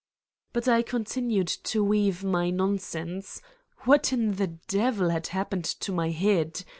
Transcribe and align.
But 0.51 0.67
I 0.67 0.81
continued 0.81 1.45
to 1.47 1.83
weave 1.83 2.23
my 2.23 2.49
nonsense 2.49 3.39
what 3.81 4.11
in 4.11 4.31
the 4.37 4.47
devil 4.47 5.09
had 5.09 5.27
happened 5.27 5.65
to 5.65 5.91
my 5.91 6.09
head 6.09 6.63